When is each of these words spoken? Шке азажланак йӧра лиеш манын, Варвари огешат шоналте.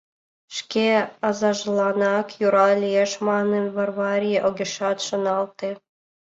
Шке 0.57 0.87
азажланак 1.27 2.27
йӧра 2.39 2.69
лиеш 2.81 3.11
манын, 3.27 3.65
Варвари 3.75 4.33
огешат 4.47 4.97
шоналте. 5.07 5.69